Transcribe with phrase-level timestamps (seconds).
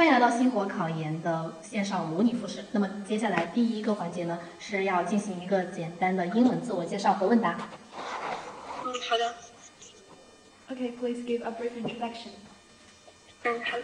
[0.00, 2.64] 欢迎来到星火考研的线上模拟复试。
[2.72, 7.68] 那么接下来第一个环节呢，是要进行一个简单的英文自我介绍和问答。
[8.82, 9.34] 嗯，好的。
[10.70, 12.30] Okay, please give a brief introduction.
[13.42, 13.76] 嗯，好。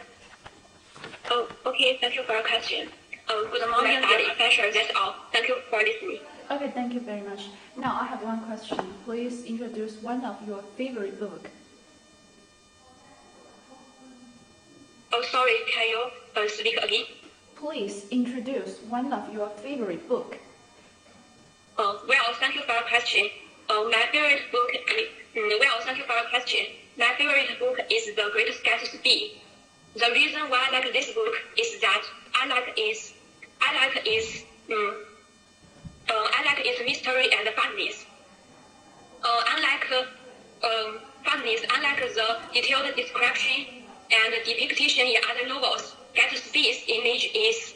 [1.28, 1.98] Oh, okay.
[2.00, 2.88] Thank you for your question.
[3.28, 4.72] Oh, good morning, dear professor.
[4.72, 5.16] That's all.
[5.32, 6.20] Thank you for listening.
[6.48, 7.50] Okay, thank you very much.
[7.76, 8.78] Now I have one question.
[9.04, 11.50] Please introduce one of your favorite book.
[15.36, 15.58] Sorry.
[15.72, 16.02] Can you
[16.36, 17.04] uh, speak again?
[17.56, 20.38] Please introduce one of your favorite book.
[21.78, 23.28] Oh, well, thank you for your question.
[23.68, 24.70] Oh, my favorite book.
[25.36, 26.64] Mm, well, thank you for your question.
[26.96, 29.18] My favorite book is The Great Gatsby.
[30.02, 32.02] The reason why I like this book is that
[32.34, 33.12] I like its
[33.60, 34.94] I like its um,
[36.08, 38.06] uh, I like its mystery and funniness.
[39.22, 47.30] Uh, unlike um, funniness, unlike the detailed description and depiction in other novels, Gatsby's image
[47.34, 47.74] is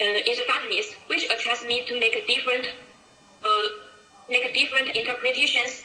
[0.00, 2.66] uh, is funniness, which attracts me to make different
[3.44, 3.66] uh,
[4.30, 5.84] make different interpretations.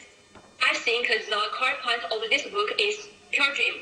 [0.62, 3.74] I think the core point of this book is pure dream.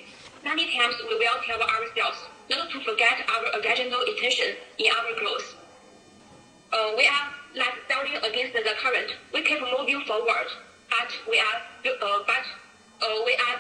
[0.44, 2.17] Many times we will tell ourselves
[2.50, 5.56] not to forget our original intention in our growth.
[6.72, 9.16] Uh, we are like sailing against the current.
[9.34, 10.48] We keep moving forward,
[10.89, 12.45] but we are uh, but
[13.02, 13.58] uh, we are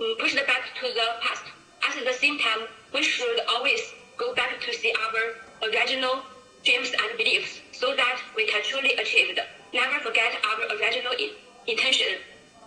[0.00, 1.44] um, pushed back to the past.
[1.85, 3.81] At the same time, we should always
[4.17, 5.21] go back to see our
[5.67, 6.21] original
[6.63, 9.39] dreams and beliefs so that we can truly achieve it.
[9.73, 12.19] Never forget our original in- intention.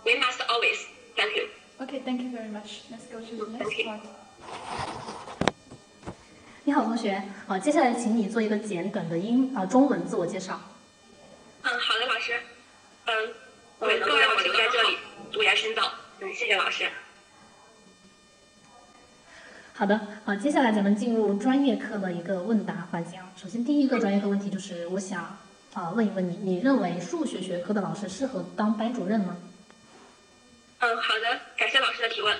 [0.05, 0.77] We must always.
[1.15, 1.47] Thank you.
[1.81, 2.83] Okay, thank you very much.
[2.91, 4.01] Let's go to the next part.
[6.63, 7.21] 你好，同学。
[7.47, 10.59] 好，接下来请你做一个简短的英啊、中文自我介绍。
[19.80, 23.32] 好的，好，接下来咱们进入专业课的一个问答环节啊。
[23.34, 25.38] 首先第一个专业课问题就是，我想
[25.72, 29.38] 啊问一问你，你认为数学学科的老师适合当班主任吗？
[30.80, 32.36] 嗯，好的，感谢老师的提问。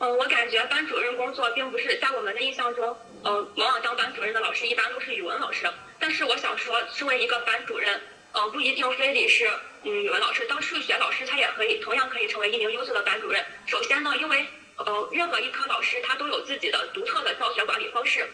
[0.00, 5.66] 嗯，我感觉班主任工作并不是在我们的印象中，嗯，往往当班主任的老师一般都是语文老师。
[5.98, 7.98] 但是我想说，身为一个班主任，
[8.32, 9.48] 嗯，不一定非得是
[9.84, 13.42] 嗯语文老师，当数学老师他也可以同样可以成为一名优秀的班主任。
[13.64, 14.46] 首先呢，因为
[14.78, 18.28] 呃任何一科老师他都有自己的独特的教学管理方式，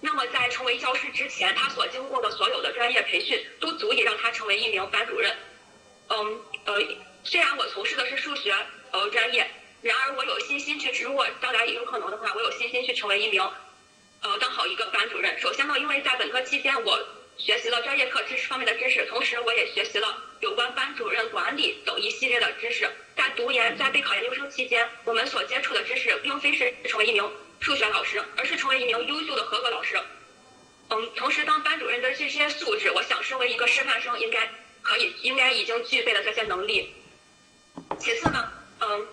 [0.00, 5.36] 那么在成为教师之前，他所经过的所有的专业培训都足以让他成为一名班主任。
[6.08, 6.80] 嗯呃，
[7.24, 8.54] 虽然我从事的是数学
[8.92, 9.50] 呃专业，
[9.82, 13.42] 然而我有信心去，如果将来有可能的话，我有信心去成为一名
[14.22, 15.38] 呃当好一个班主任。
[15.40, 16.98] 首先呢，因为在本科期间我
[17.38, 22.88] 学习了专业课知识方面的知识，同时我也学习了有关班主任管理等一系列的知识。
[23.16, 27.30] 在读研在备考研究生期间，我们所接触的知识并非是成为一名
[27.60, 29.98] 数学老师，而是成为一名优秀的合格老师。
[30.90, 34.50] 嗯，同时当班主任的这些素质，我想身为一个师范生应该
[34.82, 36.94] 可以应该已经具备了这些能力。
[37.98, 39.08] 其次呢，嗯。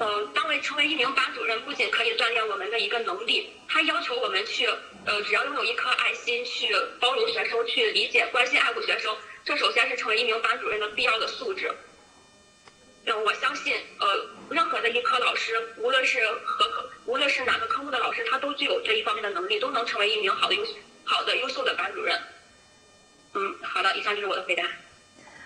[0.00, 4.64] 呃，当为成为一名班主任，不仅可以锻炼我们的一个能力，他要求我们去，
[5.04, 9.16] 呃，只要拥有一颗爱心，去包容学生，去理解、关心、爱护学生，
[9.48, 11.72] 这首先是成为一名班主任的必要的素质。
[13.06, 14.06] 嗯，我相信，呃，
[14.50, 20.62] 任何的一科老师，无论是何科，无论是哪个科目的老师，他都具有这一方面的能力，都能成为一名好的优
[21.04, 22.20] 好的优秀的班主任。
[23.32, 24.64] 嗯，好的，以上就是我的回答。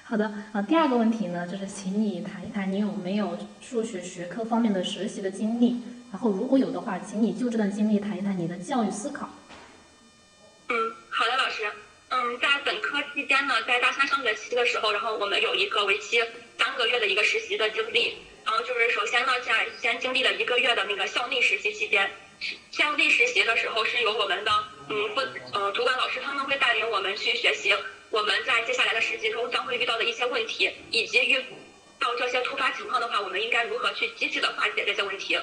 [0.02, 5.80] 好的，啊，第二个问题呢，就是请你谈一谈你有没有数学学科方面的实习的经历，
[6.10, 9.30] 然后如果有的话，请你就这段经历谈一谈你的教育思考。
[10.70, 10.96] 嗯，
[13.22, 16.20] 期间呢，在大三上学期的时候，然后我们有一个为期
[16.58, 22.10] 三个月的一个实习的经历，然后就是首先呢，在先经历了一个月的那个校内实习期间，
[22.72, 24.50] 校内实习的时候是由我们的
[24.88, 25.20] 嗯副
[25.52, 27.72] 呃主管老师他们会带领我们去学习。
[28.10, 31.44] 我们在接下来的实习中将会遇到的一些问题，以及遇
[32.00, 35.38] 到这些突发情况的话，我们应该如何去机智的化解这些问题？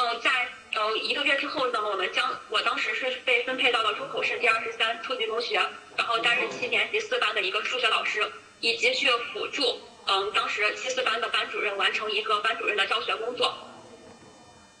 [0.00, 3.37] 嗯，在呃一个月之后呢，我们将我当时是被
[3.70, 5.54] 到了中口市第二十三初级中学，
[5.96, 8.30] 然后担任七年级四班的一个数学老师，
[8.60, 13.56] 以及去辅助嗯当时七四班的班主任完成一个班主任的教学工作。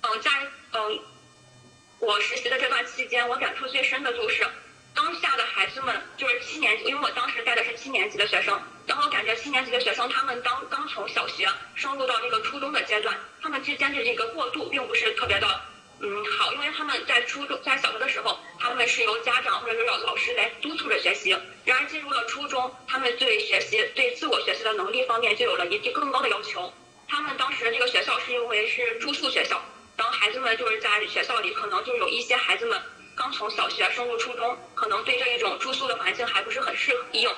[0.02, 0.30] 嗯，在
[0.72, 1.00] 嗯
[1.98, 4.46] 我实习的这段期间，我感触最深的就是。
[4.94, 15.60] 当下的孩子们就是七年级，因为我当时带的是七年级的学生，然后感觉七年级的学生他们刚刚从小学升入到这个初中的阶段，他们之间的这个过渡并不是特别的
[16.00, 26.72] 嗯好，因为他们在初中在小学的时候，他们是由家长或者是老师来督促着学习，然而进入了初中，他们对学习对自我学习的能力方面就有了一定更高的要求。
[27.08, 29.60] 他们当时这个学校是因为是住宿学校，
[29.96, 32.80] 然后孩子们就是在学校里，可能就有一些孩子们
[33.16, 37.28] 刚从小学升入初中，可能对这一种住宿的环境还不是很适应，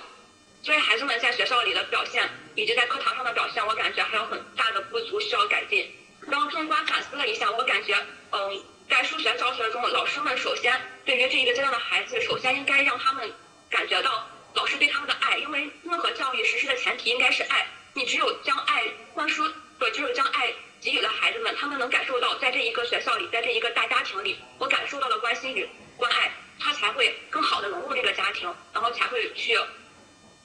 [0.62, 5.90] 所以孩子们在学校里的表现以及在课堂上的表现，我感觉还有很大的不足需要改进。
[6.30, 7.96] 然后纵观反思了一下，我感觉，
[8.30, 13.32] 嗯，在数学教学中，老师们首先对于这一个阶段的孩子，首先应该让他们
[13.68, 17.66] 感觉到老师对他们的爱，因为任何教育实施的前提应该是爱。
[17.94, 19.44] 你只有将爱灌输，
[19.78, 26.30] 不，只有将爱给予了孩子们，他们能感受到在这一个学校里，在这一个大家庭里，我感受到了关心与关爱，
[26.60, 29.58] 他才会更好的融入这个家庭，然后才会去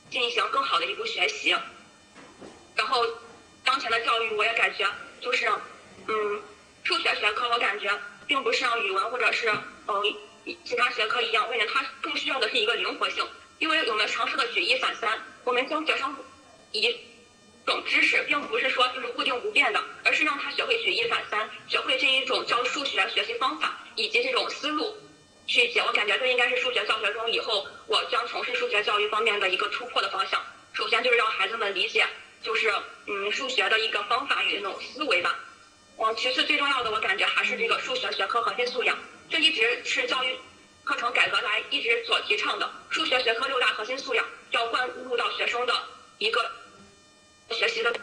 [0.09, 1.55] 进行更好的一步学习。
[2.75, 3.05] 然后
[3.63, 4.89] 当前的教育，我也感觉
[5.21, 5.47] 就是，
[6.07, 6.41] 嗯，
[6.83, 7.89] 数学学科我感觉
[8.27, 10.03] 并不像语文或者是嗯
[10.63, 13.27] 其他学科一样，我感觉它更需要的是一个灵活性，
[13.59, 16.15] 因为我们尝试的举一反三，我们将学生
[16.71, 16.95] 以
[17.65, 24.95] 种知识并不是说就是固定不变的，而是让他学会举一反三，学会这一种教数学学习方法以及这种思路
[25.47, 25.81] 去解。
[25.81, 30.39] 我感觉这应该是数学教学中以后我将从事数学教育方面的一个突破的方向。
[30.73, 32.05] 首先就是让孩子们理解，
[32.43, 32.71] 就是
[33.07, 35.39] 嗯数学的一个方法与那种思维吧。
[35.97, 38.97] 嗯，其次最重要的我感觉还是这个数学学科核心素养，
[39.29, 40.37] 这一直是教育
[40.83, 42.69] 课程改革来一直所提倡的。
[42.89, 45.73] 数学学科六大核心素养要灌入到学生的
[46.17, 46.51] 一个。
[47.51, 47.93] 学习的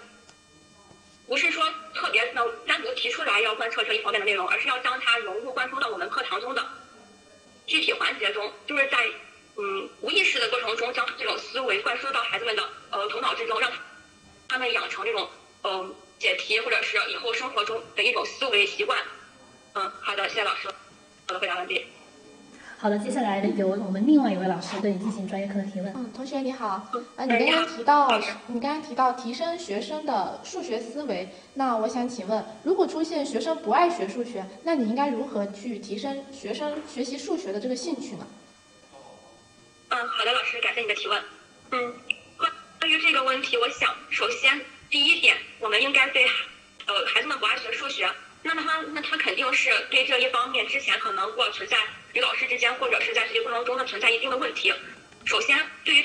[1.27, 6.65] 不是说特别的单独提出来要贯彻这一方面的内容，而是要将它融入贯通到我们课堂中的
[7.67, 9.11] 具体环节中，就是在
[9.57, 13.71] 嗯无意识的过程中将这种思维灌输到孩子们的呃头脑之中，让
[14.49, 15.29] 他们养成这种
[15.65, 18.97] 嗯解题或者是以后生活中的一种思维习惯。
[19.75, 20.69] 嗯，好的，谢谢老师，
[21.27, 21.85] 我的回答完毕。
[22.79, 25.93] 好的，接下来由我们另外一位老师对你进行专业课的提问。
[25.97, 26.69] 嗯，同学你好，
[27.17, 38.27] 啊，你刚刚提到，你刚刚提到提升学生的数学思维，那我想请问，如果出现学生不爱学数学，那你应该如何去提升学生学习数学的这个兴趣呢？
[39.89, 41.21] 嗯，好的，老师，感谢你的提问。
[41.73, 41.95] 嗯，
[42.37, 42.49] 关
[42.79, 44.61] 关于这个问题，我想首先
[44.93, 46.29] 第一点，我们应该对
[46.85, 48.13] 呃孩子们不爱学数学，
[48.43, 51.79] 那么他那他肯定是对这一方面之前可能过存在。
[52.13, 54.71] 与老师之间，或者是在学习过程中的存在一定的问题。
[55.25, 56.05] 首先，对于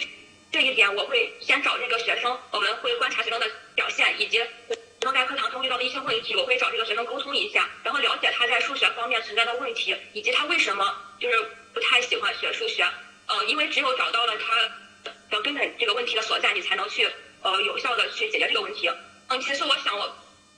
[0.54, 11.38] 这一点，我会先找这个学生，我们会观察学生的表现，以及学生在课堂中遇到的一些问题，我会找这个学生沟通一下，然后了解他在数学方面存在的问题，以及他为什么就是
[11.74, 12.88] 不太喜欢学数学。
[13.26, 14.56] 呃，因为只有找到了他
[15.04, 17.06] 的根本这个问题的所在，你才能去
[17.48, 18.90] 呃有效的去解决这个问题。
[19.30, 20.14] 嗯，其实我想，我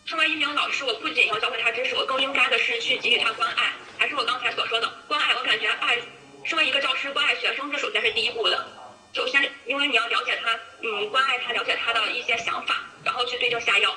[0.06, 3.74] 身为一名老师，我不仅要教会他知识，我更应该的是去给予他关爱。
[4.00, 6.00] 还是我刚才所说的关爱，我感觉爱，
[6.44, 8.66] 身为一个教师关爱学生，这首先是第一步的。
[9.14, 13.96] 首先，因为你要了解他，嗯，关爱他，了解他的一些想法，然后去对症下药。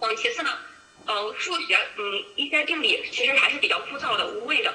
[0.00, 0.58] 嗯，其次呢，
[1.06, 4.72] 嗯，数学，嗯，一些定理其实还是比较枯燥的、无味的，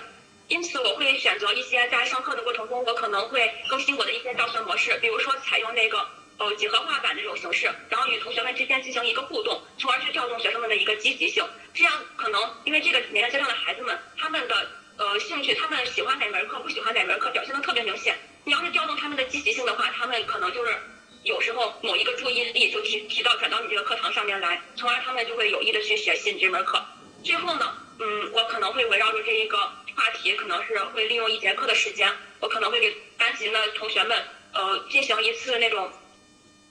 [0.48, 6.08] 因此我会选择一些在上课的过程中，我可能会更新我的一些教学模式，比如说采用那个。
[6.38, 11.42] 呃，几何画板这种形式，然后与同学们之间进行一个互动，从而去调动学生们的一个积极性。
[11.74, 18.18] 这样可能因为这个年龄阶段的孩子们，他们的呃兴趣，他们喜欢哪门课，不喜欢哪门课，表现的特别明显。
[18.44, 20.76] 你要是调动他们的积极性的话，他们可能就是
[21.24, 26.84] 有时候某一个注意力就提提到转到你这个课堂上面来，从而他们就会有意的去学习你这门课。
[27.24, 29.58] 最后呢，嗯，我可能会围绕着这一个
[29.96, 34.21] 话题，可能是会利用一节课的时间，我可能会给班级的同学们
[34.54, 35.90] 呃进行一次那种。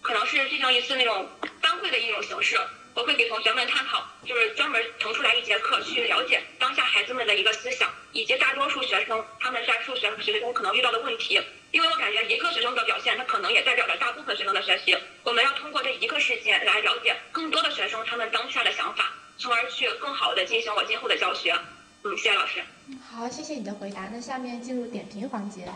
[0.04, 1.26] 可能是进行一次那种
[1.62, 2.60] 班会的一种形式，
[2.92, 11.40] 我会给同学们探讨，就是专门腾出来一节课去了解当下孩子们的一个思想，以及大多数学生他们在数学学习中可能遇到的问题。
[11.72, 14.94] 因为我感觉一个学生的表现，他可能也代表着大部分学生的学习。
[15.22, 21.58] 我们要通过这一个事件来了解更多的学生他们当下的想法，从而去更好的进行我今后的教学。
[22.04, 22.62] 嗯，谢谢老师。
[23.10, 24.10] 好，谢谢你的回答。
[24.12, 25.66] 那下面进入点评环节。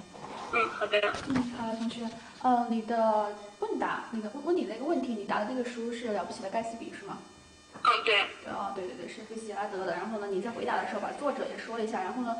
[0.52, 1.00] 嗯，好的。
[1.28, 2.08] 嗯，好，同学。
[2.42, 7.18] 呃，你的问答，那个问问你那个问题，你答的那个书是《了不起的盖茨比》是吗？
[7.74, 8.20] 嗯，对。
[8.52, 9.92] 哦，对对对，是菲茨杰拉德的。
[9.92, 12.02] 然后呢，你在回答的时候把作者也说了一下。
[12.02, 12.34] 然后呢，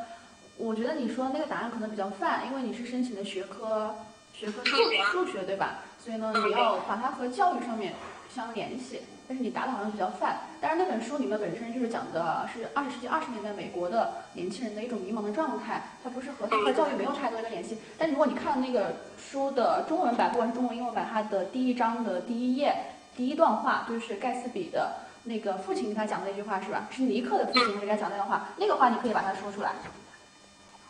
[0.57, 3.95] 我觉得你说的那个答案可能比较泛，因为你是申请的学科
[4.33, 4.77] 学科数
[5.11, 5.81] 数学对吧？
[6.09, 7.93] 所以呢，你要把它和教育上面
[8.33, 9.01] 相联系。
[9.27, 17.77] 但是你答的好像比较泛，但是那本书里面本身就是讲的是二十世纪二十年代美国的年轻人的一种迷茫的状态，它不是和和教育没有太多的联系。
[17.95, 22.75] 但如果你看那个书的中文版，不管是中文、英文版，它的第一章的第一页
[23.15, 26.87] 第一段话，就是盖茨比的那个父亲跟他讲的那句话，是吧？
[26.89, 29.73] 是尼克的父亲跟他讲那段话，那个话你可以把它说出来。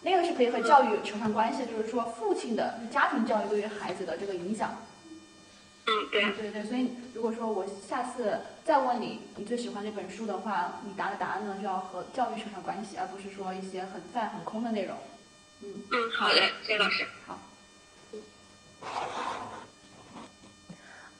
[0.02, 4.78] 那个是可以和教育扯上关系，就是说父亲的家庭教育对于孩子的这个影响。
[5.90, 6.32] 嗯，对。
[6.34, 14.96] 对对，所以如果说我下次再问你你最喜欢这本书的话，你答的答案呢就要和教育扯上关系，而不是说一些很泛很空的内容。
[15.62, 17.06] 嗯嗯，好的，谢谢老师。
[17.26, 17.40] 好。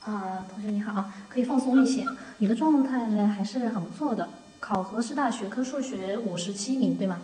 [0.00, 2.06] 啊，同学你好，可以放松一些，
[2.38, 7.20] 你的状态呢还是很不错的，考河师大学科数学五十七名，对吗？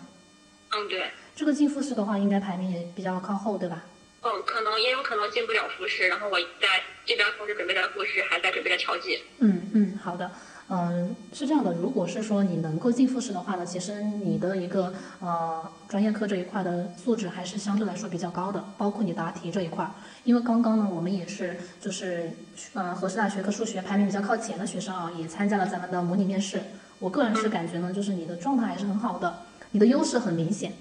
[0.73, 1.11] 嗯，对。
[1.35, 3.85] 这个进复试的话，应该排名也比较靠后，对吧？
[4.23, 9.23] 嗯，可能也有可能进不了复试，然后我在这边同时准备着复试，还在准备着调剂。
[9.39, 10.31] 嗯嗯，好的。
[10.69, 19.89] 嗯，是这样的，如果是说你能够进复试的话呢，其实你的一个呃专业课这一块的素质还是相对来说比较高的，包括你答题这一块。
[20.25, 22.33] 因为刚刚呢，我们也是就是
[22.75, 26.61] 呃河师大学科数学排名比较靠前的学生啊，也参加了咱们的模拟面试。
[26.99, 29.33] 我个人是感觉呢，就是你的状态还是很好的，
[29.71, 30.73] 你的优势很明显。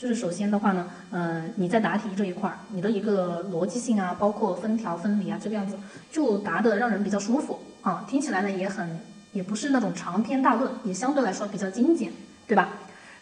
[0.00, 5.76] 就是首先的话呢，嗯，你在答题这一块儿，你的一个逻辑性啊，包括分条分离啊，这个样子
[6.10, 7.58] 就答的让人比较舒服。
[7.82, 8.98] 啊，听起来呢也很，
[9.32, 12.10] 也不是那种长篇大论，也相对来说比较精简，
[12.46, 12.70] 对吧？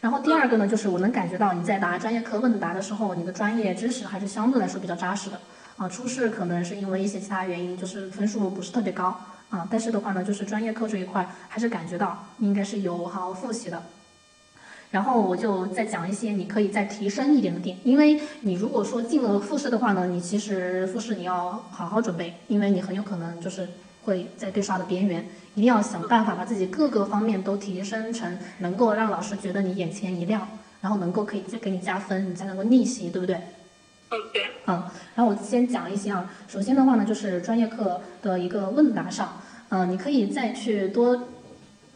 [0.01, 5.41] 然后第二个呢，就是我能感觉到你在答专业课问答的时候，你的专业知识还是相对来说比较扎实的。
[5.79, 9.19] 啊，初试可能是因为一些其他原因，就是分数不是特别高
[9.51, 13.83] 啊，但是的话呢，就是专业课这一块还是感觉到应该是有好好复习的。
[14.91, 23.69] 然后我就再讲一些你可以再提升一点的点，因为你如果说进了复试的话呢，你其实复试你要好好准备，因为你很有可能就是。
[24.05, 25.23] 会在对刷的边缘，
[25.55, 30.49] 一定要想办法把自己各个方面都提升成能够让老师觉得你眼前一亮，
[30.81, 33.37] 然后能够可以再给你加分，你才能够逆袭，对不对？
[34.11, 34.47] 嗯，对。
[34.67, 34.83] 嗯，
[35.15, 41.29] 然后我先讲一些啊，首先的话呢，就是专业课的一个问答上，嗯，你可以再去多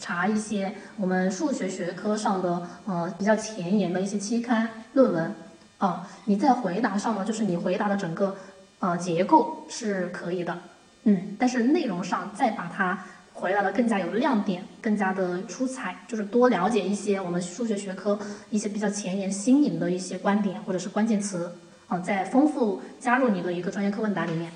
[0.03, 5.33] 查一些我们数学学科上的呃比较前沿的一些期刊论文，
[5.79, 8.37] 啊，你在回答上呢，就是你回答的整个
[8.81, 10.59] 呃结构是可以的。
[11.05, 12.99] 嗯，但是内容上再把它
[13.33, 18.19] 回答的更加有亮点，更加的出彩，就是多了解一些我们数学学科
[18.51, 21.53] 一些比较前沿新颖的一些观点或者是关键词，
[21.87, 24.51] 啊，在丰富加入你的一个专业课问答里面。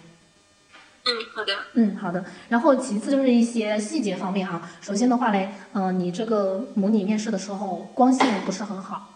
[1.08, 1.52] 嗯，好的。
[1.74, 2.24] 嗯，好的。
[2.48, 9.12] 然后其次就是一些细节方面啊，首先的话嘞，嗯，你这个模拟面试的时候光线不是很好。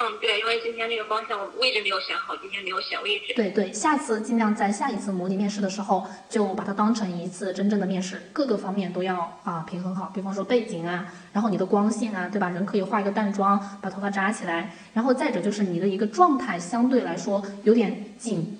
[0.00, 3.32] 嗯，对，因为今天那个光线，我位置没有选好，今天没有选位置。
[3.34, 10.12] 对对，下次尽量在下一次模拟面试的时候，就把它当成一次真正的面试，各个方面都要啊平衡好。
[10.14, 12.48] 比方说背景啊，然后你的光线啊，对吧？
[12.50, 18.56] 人可以化一个淡妆，把头发扎起来，然后再者就是你的一个状态相对来说有点紧，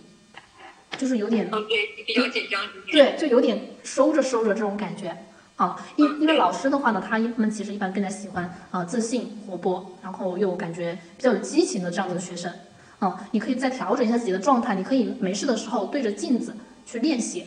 [0.98, 5.16] 就是有点对比较紧张，对，就有点收着收着这种感觉。
[5.56, 12.52] 啊，因因为老师的话呢，他们其实一般更加喜欢啊自信、活泼，然后又感觉比较有激情的这样子的学生。
[13.00, 17.46] 啊，你可以再调整一下自己的状态，你可以没事的时候对着镜子去练习。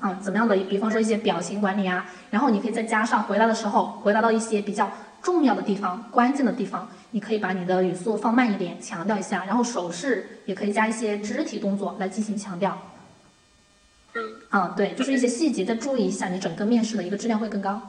[0.00, 0.56] 啊，怎么样的？
[0.56, 4.90] 比方说一些表情管理啊，然后你可以再加上回答的时候，回答到一些比较
[5.22, 12.76] 重要的地方、关键的地方，你可以把你的语速放慢一点，强调一下，然后手势也可以加一些肢体动作来进行强调。
[14.14, 17.80] 嗯，啊，对，就是一些细节，再注意一下，你整个面试的一个质量会更高。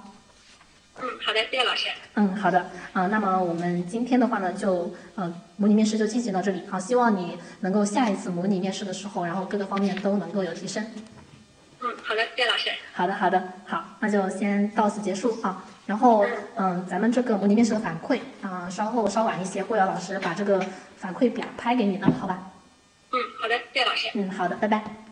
[1.01, 1.87] 嗯，好的，谢谢老师。
[2.13, 10.85] 嗯，好的，啊，那么我们今天的话呢，就呃模拟面试就进行到这里，好，希望你能够下一次模拟面试的时候，然后各个方面都能够有提升。
[11.81, 12.69] 嗯，好的，谢谢老师。
[12.93, 15.65] 好的，好的，好，那就先到此结束啊。
[15.85, 20.63] 然后，嗯，咱们这个模拟面试的反馈啊，稍后稍晚一些会有老师把这个
[20.95, 22.51] 反馈表拍给你的，好吧？
[23.11, 24.09] 嗯，好的，谢谢老师。
[24.13, 25.02] 嗯，好的，拜拜。